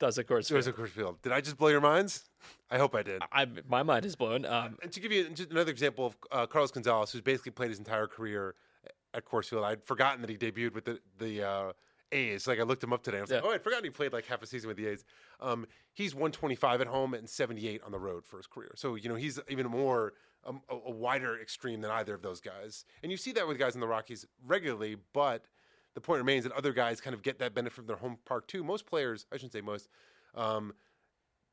[0.00, 0.48] Does of course.
[0.48, 1.22] does at Coors Field.
[1.22, 2.24] Did I just blow your minds?
[2.70, 3.22] I hope I did.
[3.32, 4.44] I my mind is blown.
[4.44, 7.70] Um, And to give you just another example of uh, Carlos Gonzalez, who's basically played
[7.70, 8.54] his entire career
[9.14, 11.72] at Coors Field, I'd forgotten that he debuted with the the uh,
[12.12, 12.46] A's.
[12.46, 13.18] Like I looked him up today.
[13.18, 15.04] I was like, oh, I'd forgotten he played like half a season with the A's.
[15.40, 18.72] Um, he's 125 at home and 78 on the road for his career.
[18.76, 22.40] So you know he's even more um, a, a wider extreme than either of those
[22.40, 22.84] guys.
[23.02, 25.44] And you see that with guys in the Rockies regularly, but
[25.94, 28.46] the point remains that other guys kind of get that benefit from their home park
[28.46, 28.64] too.
[28.64, 29.88] Most players, I shouldn't say most,
[30.34, 30.74] um,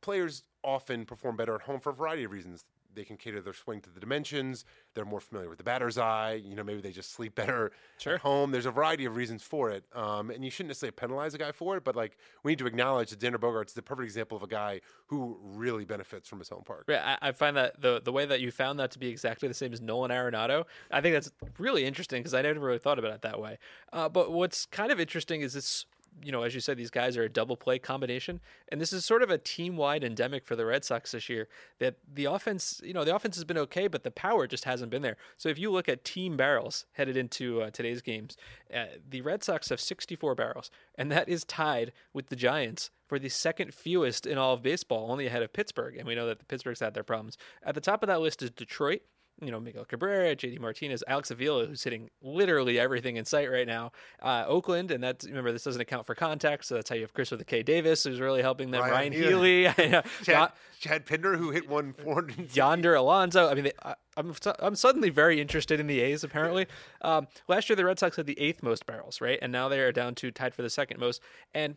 [0.01, 2.65] players often perform better at home for a variety of reasons.
[2.93, 4.65] They can cater their swing to the dimensions.
[4.93, 6.33] They're more familiar with the batter's eye.
[6.33, 8.15] You know, maybe they just sleep better Sure.
[8.15, 8.51] at home.
[8.51, 11.51] There's a variety of reasons for it, um, and you shouldn't necessarily penalize a guy
[11.51, 11.83] for it.
[11.83, 14.47] But like, we need to acknowledge that Xander Bogaerts is the perfect example of a
[14.47, 16.85] guy who really benefits from his home park.
[16.87, 19.47] Yeah, I, I find that the the way that you found that to be exactly
[19.47, 22.99] the same as Nolan Arenado, I think that's really interesting because I never really thought
[22.99, 23.57] about it that way.
[23.93, 25.85] Uh, but what's kind of interesting is this,
[26.23, 29.05] you know, as you said, these guys are a double play combination, and this is
[29.05, 31.47] sort of a team wide endemic for the Red Sox this year.
[31.79, 34.91] That the offense, you know, the offense has been okay, but the power just hasn't
[34.91, 35.17] been there.
[35.37, 38.37] So if you look at team barrels headed into uh, today's games,
[38.73, 43.19] uh, the Red Sox have 64 barrels, and that is tied with the Giants for
[43.19, 45.97] the second fewest in all of baseball, only ahead of Pittsburgh.
[45.97, 47.37] And we know that the Pittsburgh's had their problems.
[47.63, 49.01] At the top of that list is Detroit.
[49.41, 53.65] You know, Miguel Cabrera, JD Martinez, Alex Avila, who's hitting literally everything in sight right
[53.65, 53.91] now.
[54.21, 57.13] Uh, Oakland, and that's, remember, this doesn't account for contact, so that's how you have
[57.13, 58.81] Chris with the K Davis, who's really helping them.
[58.81, 59.63] Ryan Ryan, Healy.
[60.23, 62.55] Chad, Chad Pinder, who hit one 400.
[62.55, 63.49] Yonder Alonso.
[63.49, 66.23] I mean, they, I, I'm I'm suddenly very interested in the A's.
[66.23, 66.67] Apparently,
[67.01, 69.79] um, last year the Red Sox had the eighth most barrels, right, and now they
[69.79, 71.21] are down to tied for the second most.
[71.53, 71.75] And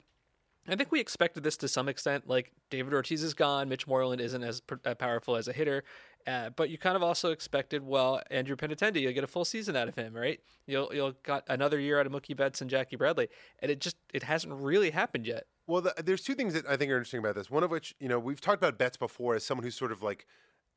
[0.66, 2.28] I think we expected this to some extent.
[2.28, 5.84] Like David Ortiz is gone, Mitch Moreland isn't as uh, powerful as a hitter,
[6.26, 9.76] uh, but you kind of also expected, well, Andrew Benintendi, you'll get a full season
[9.76, 10.40] out of him, right?
[10.66, 13.28] You'll you'll got another year out of Mookie Betts and Jackie Bradley,
[13.60, 15.44] and it just it hasn't really happened yet.
[15.66, 17.50] Well, the, there's two things that I think are interesting about this.
[17.50, 20.02] One of which, you know, we've talked about Betts before as someone who sort of
[20.02, 20.26] like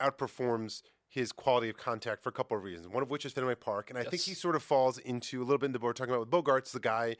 [0.01, 2.89] outperforms his quality of contact for a couple of reasons.
[2.89, 5.45] One of which is Fenway Park, and I think he sort of falls into a
[5.45, 7.15] little bit into what we're talking about with Bogaerts, the guy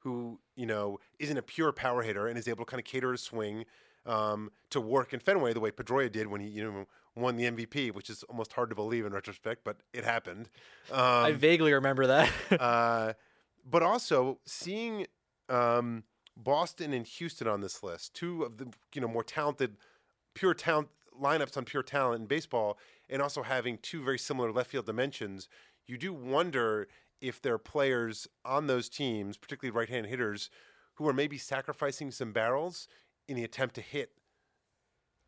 [0.00, 3.12] who you know isn't a pure power hitter and is able to kind of cater
[3.12, 3.64] his swing
[4.06, 7.44] um, to work in Fenway the way Pedroia did when he you know won the
[7.44, 10.48] MVP, which is almost hard to believe in retrospect, but it happened.
[10.92, 12.32] Um, I vaguely remember that.
[12.60, 13.14] uh,
[13.68, 15.06] but also seeing
[15.48, 16.04] um,
[16.36, 19.76] Boston and Houston on this list, two of the you know more talented,
[20.34, 20.88] pure talent
[21.20, 25.48] lineups on pure talent in baseball, and also having two very similar left field dimensions,
[25.86, 26.86] you do wonder
[27.20, 30.50] if there are players on those teams, particularly right-hand hitters,
[30.94, 32.86] who are maybe sacrificing some barrels
[33.28, 34.10] in the attempt to hit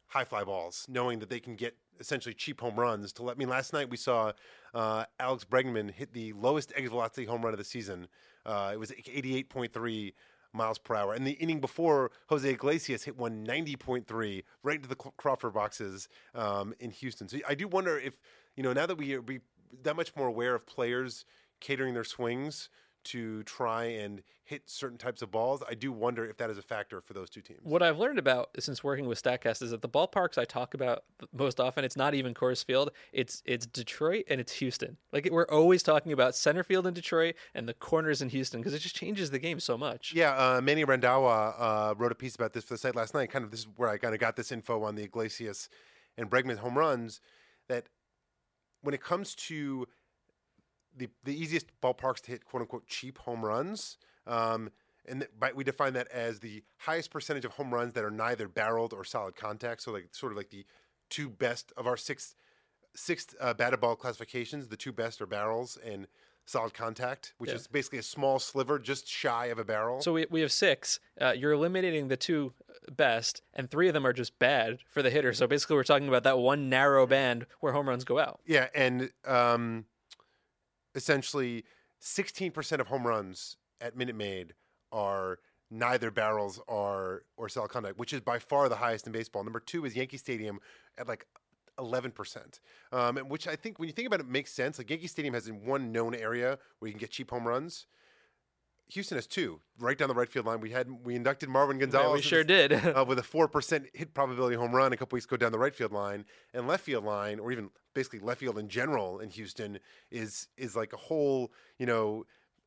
[0.08, 3.12] high fly balls, knowing that they can get essentially cheap home runs.
[3.12, 4.32] To let I mean, last night we saw
[4.74, 8.08] uh, Alex Bregman hit the lowest exit velocity home run of the season.
[8.44, 10.12] Uh, it was 88.3
[10.52, 11.14] miles per hour.
[11.14, 16.74] And the inning before, Jose Iglesias hit one 90.3 right into the Crawford boxes um,
[16.80, 17.28] in Houston.
[17.28, 18.20] So I do wonder if,
[18.56, 19.40] you know, now that we are we
[19.82, 21.24] that much more aware of players
[21.60, 22.68] catering their swings
[23.04, 25.62] to try and hit certain types of balls.
[25.68, 27.60] I do wonder if that is a factor for those two teams.
[27.62, 31.04] What I've learned about since working with Statcast is that the ballparks I talk about
[31.32, 32.90] most often, it's not even Coors Field.
[33.12, 34.96] It's it's Detroit and it's Houston.
[35.12, 38.74] Like we're always talking about center field in Detroit and the corners in Houston because
[38.74, 40.12] it just changes the game so much.
[40.14, 43.30] Yeah, uh, Manny Randhawa uh, wrote a piece about this for the site last night.
[43.30, 45.68] Kind of this is where I kind of got this info on the Iglesias
[46.18, 47.20] and Bregman home runs.
[47.68, 47.86] That
[48.82, 49.86] when it comes to
[51.00, 53.98] the the easiest ballparks to hit quote unquote cheap home runs.
[54.26, 54.70] Um,
[55.08, 58.46] and th- we define that as the highest percentage of home runs that are neither
[58.48, 59.82] barreled or solid contact.
[59.82, 60.64] So like sort of like the
[61.08, 62.36] two best of our six
[62.94, 64.68] six uh, batted ball classifications.
[64.68, 66.06] The two best are barrels and
[66.44, 67.56] solid contact, which Yeah.
[67.56, 70.00] is basically a small sliver just shy of a barrel.
[70.02, 70.98] So we, we have six.
[71.20, 72.52] Uh, you're eliminating the two
[72.90, 75.32] best, and three of them are just bad for the hitter.
[75.32, 78.40] So basically, we're talking about that one narrow band where home runs go out.
[78.46, 79.84] Yeah, and um,
[80.94, 81.64] essentially,
[81.98, 84.54] sixteen percent of home runs at Minute Maid
[84.92, 85.38] are
[85.70, 89.44] neither barrels or or solid contact, which is by far the highest in baseball.
[89.44, 90.60] Number two is Yankee Stadium
[90.98, 91.26] at like
[91.78, 92.60] eleven percent,
[92.92, 94.78] um, and which I think when you think about it makes sense.
[94.78, 97.86] Like Yankee Stadium has in one known area where you can get cheap home runs.
[98.88, 100.60] Houston has two, right down the right field line.
[100.60, 102.08] We had we inducted Marwin Gonzalez.
[102.08, 102.72] Yeah, we sure did.
[102.72, 105.60] uh, with a four percent hit probability home run a couple weeks ago down the
[105.60, 109.30] right field line and left field line, or even basically left field in general in
[109.30, 109.78] Houston
[110.10, 112.24] is is like a whole you know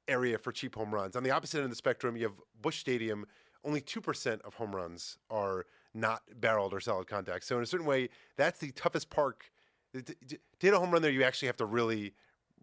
[0.08, 1.16] area for cheap home runs.
[1.16, 3.26] On the opposite end of the spectrum, you have Busch Stadium.
[3.66, 7.46] Only two percent of home runs are not barreled or solid contact.
[7.46, 9.52] So in a certain way, that's the toughest park.
[9.94, 12.14] To hit a home run there, you actually have to really,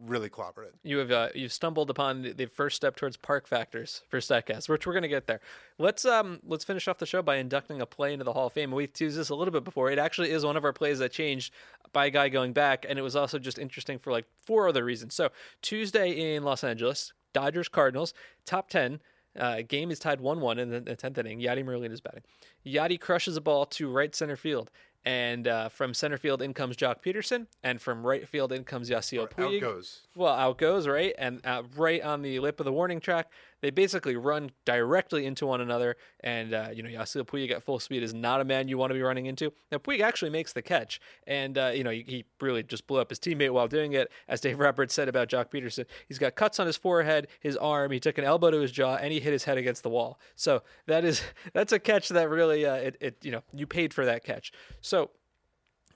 [0.06, 0.74] really it.
[0.82, 4.68] You have uh, you've stumbled upon the- the first step towards park factors for Statcast,
[4.68, 5.40] which we're going to get there.
[5.78, 8.52] Let's um let's finish off the show by inducting a play into the Hall of
[8.52, 8.70] Fame.
[8.70, 9.90] We've teased this a little bit before.
[9.90, 11.52] It actually is one of our plays that changed
[11.92, 14.84] by a guy going back, and it was also just interesting for like four other
[14.84, 15.14] reasons.
[15.14, 15.30] So
[15.62, 19.00] Tuesday in Los Angeles, Dodgers Cardinals top ten.
[19.38, 21.38] Uh, game is tied 1 1 in the, the 10th inning.
[21.40, 22.24] Yadi Molina is batting.
[22.66, 24.72] Yadi crushes a ball to right center field.
[25.04, 27.46] And uh, from center field in comes Joc Pederson.
[27.62, 29.60] And from right field in comes Yasiel Out Puig.
[29.60, 30.02] goes.
[30.14, 31.14] Well, out goes, right?
[31.18, 33.30] And uh, right on the lip of the warning track,
[33.60, 35.96] they basically run directly into one another.
[36.20, 38.90] And, uh, you know, Yasiel Puig at full speed is not a man you want
[38.90, 39.52] to be running into.
[39.70, 41.00] Now, Puig actually makes the catch.
[41.26, 44.10] And, uh, you know, he, really just blew up his teammate while doing it.
[44.28, 47.92] As Dave Roberts said about Joc Pederson, he's got cuts on his forehead, his arm,
[47.92, 50.18] he took an elbow to his jaw, and he hit his head against the wall.
[50.36, 53.92] So that is, that's a catch that really, uh, it, it, you know, you paid
[53.92, 54.52] for that catch.
[54.80, 55.10] So,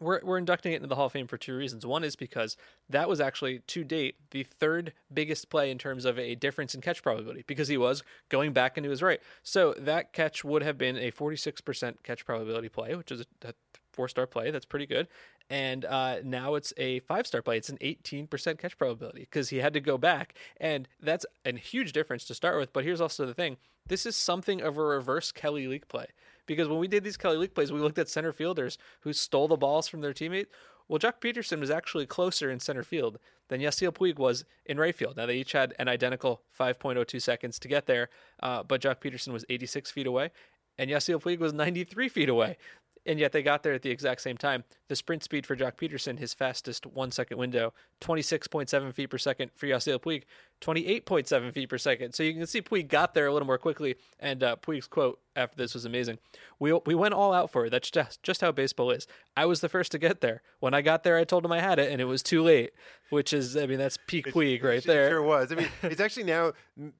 [0.05, 1.85] we're, we're inducting it into the Hall of Fame for two reasons.
[1.85, 2.57] One is because
[2.89, 6.81] that was actually, to date, the third biggest play in terms of a difference in
[6.81, 9.21] catch probability because he was going back into his right.
[9.43, 13.55] So that catch would have been a 46% catch probability play, which is a,
[13.93, 14.51] four star play.
[14.51, 15.09] That's pretty good.
[15.49, 17.57] And uh, now it's a five star play.
[17.57, 20.35] It's an 18% catch probability because he had to go back.
[20.59, 22.73] And that's a huge difference to start with.
[22.73, 26.07] But here's also the thing this is something of a reverse Kelly Leak play
[26.47, 29.49] because when we did these Kelly Leak plays, we looked at center fielders who stole
[29.49, 30.47] the balls from their teammate.
[30.89, 34.95] Well, Joc Pederson was actually closer in center field than Yasiel Puig was in right
[34.95, 35.17] field.
[35.17, 38.11] Now, they each had an identical 5.02 seconds to get there,
[38.43, 40.31] uh, but Joc Pederson was 86 feet away,
[40.77, 42.59] and Yasiel Puig was 93 feet away.
[43.07, 44.65] And yet they got there at the exact same time.
[44.89, 49.51] The sprint speed for Joc Pederson, his fastest one second window, 26.7 feet per second.
[49.55, 50.23] For Yasiel Puig,
[50.61, 52.15] 28.7 feet per second.
[52.15, 53.97] So you can see Puig got there a little more quickly.
[54.19, 56.19] And uh, Puig's quote after this was amazing.
[56.59, 57.71] We, we went all out for it.
[57.71, 59.07] That's just, just how baseball is.
[59.37, 60.43] I was the first to get there.
[60.61, 62.73] When I got there, I told him I had it, and it was too late,
[63.11, 65.11] which is, I mean, that's peak Puig right It there.
[65.11, 65.53] Sure was.
[65.53, 66.53] I mean, it's actually now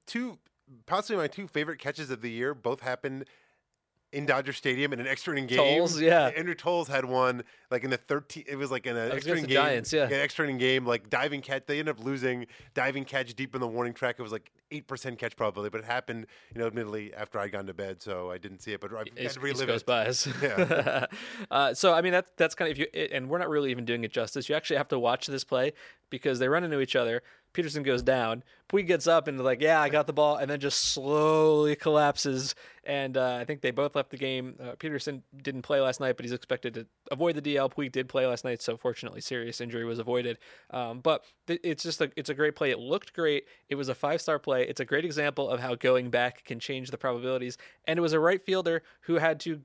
[0.07, 0.39] two,
[0.87, 2.55] possibly my two favorite catches of the year.
[2.55, 3.25] Both happened
[4.15, 5.59] in Dodger Stadium in an extra inning game.
[5.59, 6.31] Toles, yeah.
[6.37, 8.45] Andrew Toles had one like in the 13.
[8.47, 9.57] It was like in an extra inning game.
[9.57, 10.05] Giants, yeah.
[10.05, 11.65] an extra inning game, like diving catch.
[11.67, 14.17] They ended up losing diving catch deep in the warning track.
[14.19, 17.53] It was like eight percent catch probability, but it happened, you know, admittedly afhad I'd
[17.53, 18.81] gone to bed, so I didn't see it.
[18.81, 19.87] But I had It to just relive goes it.
[19.87, 20.13] by.
[20.43, 21.07] Yeah.
[21.51, 23.85] uh, so I mean that that's kind of if you and we're not really even
[23.85, 24.49] doing it justice.
[24.49, 25.73] You actually have to watch this play
[26.11, 27.23] because they run into each other.
[27.55, 28.43] Pederson goes down.
[28.69, 32.55] Puig gets up and like, yeah, I got the ball, and then just slowly collapses.
[32.85, 34.57] And uh, I think they both left the game.
[34.61, 37.73] Uh, Pederson didn't play last night, but he's expected to avoid the DL.
[37.73, 40.39] Puig did play last night, so fortunately, serious injury was avoided.
[40.71, 42.71] Um, but th- it's just a it's a great play.
[42.71, 43.45] It looked great.
[43.69, 44.67] It was a five star play.
[44.67, 47.57] It's a great example of how going back can change the probabilities.
[47.87, 49.63] And it was a right fielder who had to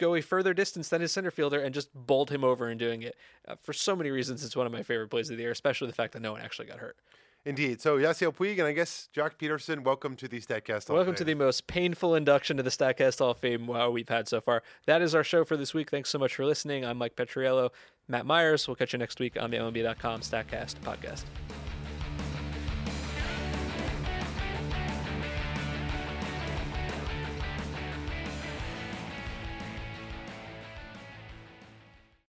[0.00, 3.02] go a further distance than his center fielder and just bowled him over in doing
[3.02, 3.16] it.
[3.46, 5.86] Uh, for so many reasons, it's one of my favorite plays of the year, especially
[5.86, 6.96] the fact that no one actually got hurt.
[7.44, 7.80] Indeed.
[7.80, 11.24] So Yasiel Puig and I guess Joc Pederson, welcome to the Statcast Hall Welcome to
[11.24, 14.62] the most painful induction to the Statcast Hall of Fame wow, we've had so far.
[14.84, 15.90] That is our show for this week.
[15.90, 16.84] Thanks so much for listening.
[16.84, 17.70] I'm Mike Petriello,
[18.08, 18.68] Matt Meyers.
[18.68, 21.24] We'll catch you next week on the MLB.com Statcast podcast.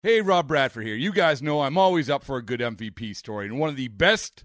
[0.05, 0.97] Hey, Rob Bradford here.
[0.97, 3.89] You guys know I'm always up for a good MVP story, and one of the
[3.89, 4.45] best